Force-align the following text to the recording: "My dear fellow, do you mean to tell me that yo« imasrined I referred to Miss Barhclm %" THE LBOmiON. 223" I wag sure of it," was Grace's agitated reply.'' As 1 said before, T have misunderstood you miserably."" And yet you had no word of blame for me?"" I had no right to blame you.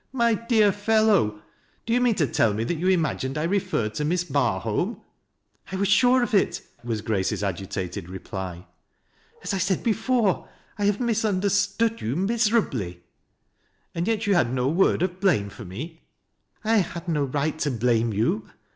"My 0.25 0.33
dear 0.33 0.71
fellow, 0.71 1.43
do 1.85 1.93
you 1.93 2.01
mean 2.01 2.15
to 2.15 2.25
tell 2.25 2.55
me 2.55 2.63
that 2.63 2.73
yo« 2.79 2.87
imasrined 2.87 3.37
I 3.37 3.43
referred 3.43 3.93
to 3.93 4.03
Miss 4.03 4.23
Barhclm 4.23 4.29
%" 4.29 4.31
THE 4.33 4.97
LBOmiON. 4.97 5.73
223" 5.77 5.77
I 5.77 5.79
wag 5.79 5.87
sure 5.87 6.23
of 6.23 6.33
it," 6.33 6.61
was 6.83 7.01
Grace's 7.01 7.43
agitated 7.43 8.09
reply.'' 8.09 8.65
As 9.43 9.51
1 9.53 9.59
said 9.59 9.83
before, 9.83 10.49
T 10.79 10.87
have 10.87 10.99
misunderstood 10.99 12.01
you 12.01 12.15
miserably."" 12.15 13.03
And 13.93 14.07
yet 14.07 14.25
you 14.25 14.33
had 14.33 14.51
no 14.51 14.69
word 14.69 15.03
of 15.03 15.19
blame 15.19 15.49
for 15.51 15.65
me?"" 15.65 16.01
I 16.63 16.77
had 16.77 17.07
no 17.07 17.25
right 17.25 17.59
to 17.59 17.69
blame 17.69 18.11
you. 18.11 18.49